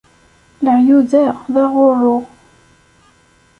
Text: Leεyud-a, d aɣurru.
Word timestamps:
Leεyud-a, 0.63 1.25
d 1.53 1.55
aɣurru. 1.63 2.17